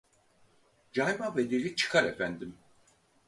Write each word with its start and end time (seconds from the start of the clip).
Cayma 0.93 1.37
bedeli 1.37 1.75
çıkar 1.75 2.03
efendim. 2.03 2.55